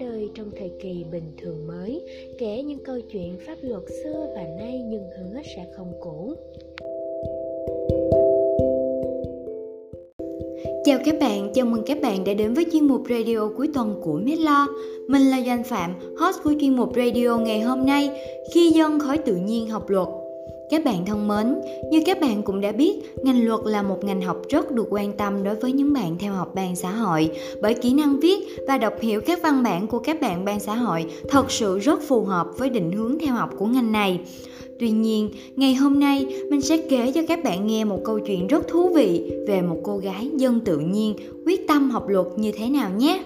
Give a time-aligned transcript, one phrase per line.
[0.00, 2.02] ra đời trong thời kỳ bình thường mới,
[2.38, 6.34] kể những câu chuyện pháp luật xưa và nay nhưng hứa sẽ không cũ.
[10.84, 14.00] Chào các bạn, chào mừng các bạn đã đến với chuyên mục radio cuối tuần
[14.02, 14.66] của Medlo.
[15.08, 18.10] Mình là Doanh Phạm, host của chuyên mục radio ngày hôm nay
[18.54, 20.08] khi dân khói tự nhiên học luật.
[20.74, 21.54] Các bạn thân mến,
[21.90, 22.92] như các bạn cũng đã biết,
[23.24, 26.32] ngành luật là một ngành học rất được quan tâm đối với những bạn theo
[26.32, 27.30] học ban xã hội
[27.62, 30.74] bởi kỹ năng viết và đọc hiểu các văn bản của các bạn ban xã
[30.74, 34.20] hội thật sự rất phù hợp với định hướng theo học của ngành này.
[34.78, 38.46] Tuy nhiên, ngày hôm nay mình sẽ kể cho các bạn nghe một câu chuyện
[38.46, 42.52] rất thú vị về một cô gái dân tự nhiên quyết tâm học luật như
[42.52, 43.22] thế nào nhé.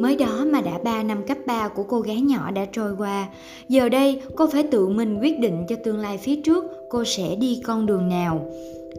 [0.00, 3.28] Mới đó mà đã 3 năm cấp 3 của cô gái nhỏ đã trôi qua.
[3.68, 7.36] Giờ đây cô phải tự mình quyết định cho tương lai phía trước cô sẽ
[7.40, 8.46] đi con đường nào.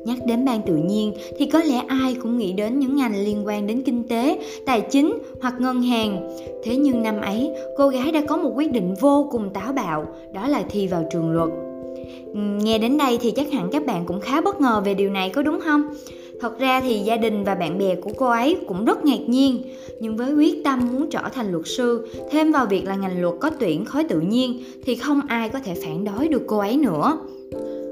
[0.05, 3.47] Nhắc đến ban tự nhiên thì có lẽ ai cũng nghĩ đến những ngành liên
[3.47, 6.37] quan đến kinh tế, tài chính hoặc ngân hàng.
[6.63, 10.05] Thế nhưng năm ấy, cô gái đã có một quyết định vô cùng táo bạo,
[10.33, 11.49] đó là thi vào trường luật.
[12.35, 15.29] Nghe đến đây thì chắc hẳn các bạn cũng khá bất ngờ về điều này
[15.29, 15.81] có đúng không?
[16.41, 19.61] Thật ra thì gia đình và bạn bè của cô ấy cũng rất ngạc nhiên,
[19.99, 23.35] nhưng với quyết tâm muốn trở thành luật sư, thêm vào việc là ngành luật
[23.39, 26.77] có tuyển khối tự nhiên thì không ai có thể phản đối được cô ấy
[26.77, 27.17] nữa.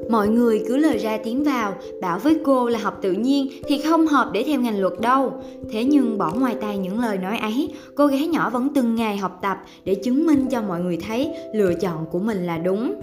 [0.09, 3.81] Mọi người cứ lời ra tiếng vào, bảo với cô là học tự nhiên thì
[3.81, 5.33] không hợp để theo ngành luật đâu.
[5.72, 9.17] Thế nhưng bỏ ngoài tai những lời nói ấy, cô gái nhỏ vẫn từng ngày
[9.17, 13.02] học tập để chứng minh cho mọi người thấy lựa chọn của mình là đúng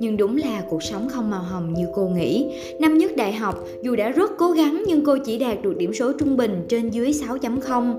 [0.00, 2.46] nhưng đúng là cuộc sống không màu hồng như cô nghĩ.
[2.80, 5.94] Năm nhất đại học, dù đã rất cố gắng nhưng cô chỉ đạt được điểm
[5.94, 7.94] số trung bình trên dưới 6.0.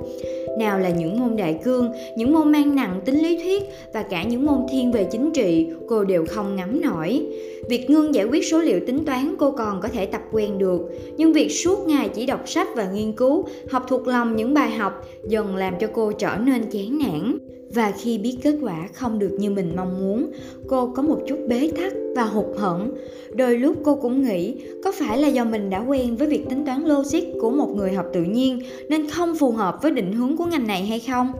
[0.59, 4.23] Nào là những môn đại cương, những môn mang nặng tính lý thuyết và cả
[4.23, 7.25] những môn thiên về chính trị, cô đều không ngắm nổi.
[7.70, 10.81] Việc ngưng giải quyết số liệu tính toán cô còn có thể tập quen được,
[11.18, 14.72] nhưng việc suốt ngày chỉ đọc sách và nghiên cứu, học thuộc lòng những bài
[14.72, 17.38] học dần làm cho cô trở nên chán nản
[17.69, 20.31] và khi biết kết quả không được như mình mong muốn,
[20.67, 22.94] cô có một chút bế tắc và hụt hẫng.
[23.35, 26.66] Đôi lúc cô cũng nghĩ, có phải là do mình đã quen với việc tính
[26.66, 30.38] toán logic của một người học tự nhiên nên không phù hợp với định hướng
[30.38, 31.31] của ngành này hay không?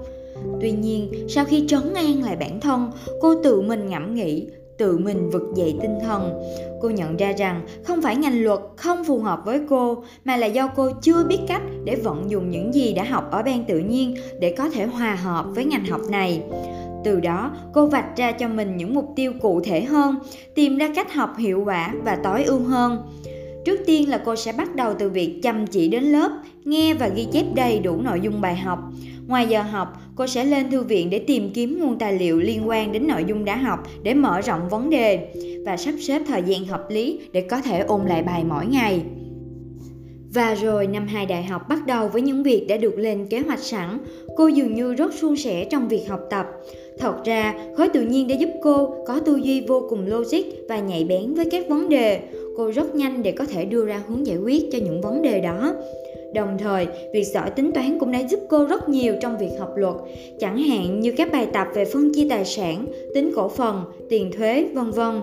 [0.62, 4.98] Tuy nhiên, sau khi trấn an lại bản thân, cô tự mình ngẫm nghĩ tự
[4.98, 6.42] mình vực dậy tinh thần.
[6.82, 10.48] Cô nhận ra rằng không phải ngành luật không phù hợp với cô, mà là
[10.48, 13.80] do cô chưa biết cách để vận dụng những gì đã học ở ban tự
[13.80, 16.44] nhiên để có thể hòa hợp với ngành học này.
[17.04, 20.16] Từ đó, cô vạch ra cho mình những mục tiêu cụ thể hơn,
[20.56, 22.98] tìm ra cách học hiệu quả và tối ưu hơn.
[23.66, 26.32] Trước tiên là cô sẽ bắt đầu từ việc chăm chỉ đến lớp,
[26.66, 28.80] nghe và ghi chép đầy đủ nội dung bài học.
[29.28, 32.68] Ngoài giờ học, cô sẽ lên thư viện để tìm kiếm nguồn tài liệu liên
[32.68, 35.28] quan đến nội dung đã học để mở rộng vấn đề
[35.66, 39.02] và sắp xếp thời gian hợp lý để có thể ôn lại bài mỗi ngày.
[40.34, 43.40] Và rồi năm hai đại học bắt đầu với những việc đã được lên kế
[43.40, 43.98] hoạch sẵn,
[44.38, 46.46] cô dường như rất suôn sẻ trong việc học tập.
[47.00, 50.80] Thật ra, khối tự nhiên đã giúp cô có tư duy vô cùng logic và
[50.80, 52.20] nhạy bén với các vấn đề.
[52.58, 55.42] Cô rất nhanh để có thể đưa ra hướng giải quyết cho những vấn đề
[55.42, 55.74] đó.
[56.34, 59.74] Đồng thời, việc giỏi tính toán cũng đã giúp cô rất nhiều trong việc học
[59.76, 59.96] luật,
[60.40, 64.32] chẳng hạn như các bài tập về phân chia tài sản, tính cổ phần, tiền
[64.38, 65.22] thuế, vân vân.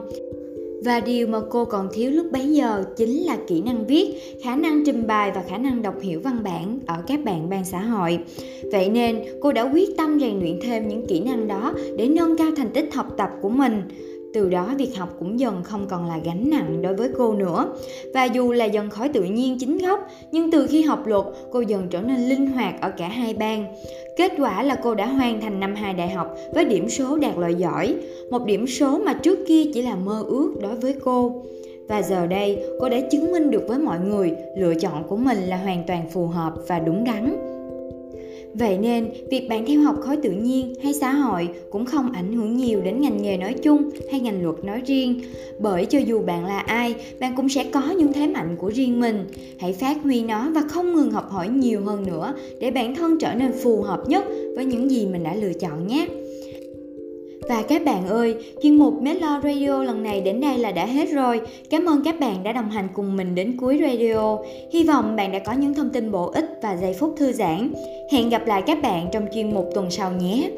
[0.84, 4.56] Và điều mà cô còn thiếu lúc bấy giờ chính là kỹ năng viết, khả
[4.56, 7.80] năng trình bày và khả năng đọc hiểu văn bản ở các bạn ban xã
[7.80, 8.18] hội.
[8.72, 12.36] Vậy nên cô đã quyết tâm rèn luyện thêm những kỹ năng đó để nâng
[12.36, 13.82] cao thành tích học tập của mình
[14.34, 17.68] từ đó việc học cũng dần không còn là gánh nặng đối với cô nữa.
[18.14, 20.00] Và dù là dần khỏi tự nhiên chính gốc,
[20.32, 23.66] nhưng từ khi học luật, cô dần trở nên linh hoạt ở cả hai bang.
[24.16, 27.38] Kết quả là cô đã hoàn thành năm hai đại học với điểm số đạt
[27.38, 27.94] loại giỏi,
[28.30, 31.42] một điểm số mà trước kia chỉ là mơ ước đối với cô.
[31.88, 35.38] Và giờ đây, cô đã chứng minh được với mọi người, lựa chọn của mình
[35.38, 37.53] là hoàn toàn phù hợp và đúng đắn.
[38.54, 42.32] Vậy nên, việc bạn theo học khối tự nhiên hay xã hội cũng không ảnh
[42.32, 45.20] hưởng nhiều đến ngành nghề nói chung hay ngành luật nói riêng,
[45.58, 49.00] bởi cho dù bạn là ai, bạn cũng sẽ có những thế mạnh của riêng
[49.00, 49.26] mình.
[49.58, 53.18] Hãy phát huy nó và không ngừng học hỏi nhiều hơn nữa để bản thân
[53.18, 54.24] trở nên phù hợp nhất
[54.56, 56.06] với những gì mình đã lựa chọn nhé.
[57.48, 61.10] Và các bạn ơi, chuyên mục Medlo Radio lần này đến đây là đã hết
[61.12, 61.40] rồi.
[61.70, 64.36] Cảm ơn các bạn đã đồng hành cùng mình đến cuối radio.
[64.72, 67.72] Hy vọng bạn đã có những thông tin bổ ích và giây phút thư giãn.
[68.12, 70.50] Hẹn gặp lại các bạn trong chuyên mục tuần sau nhé.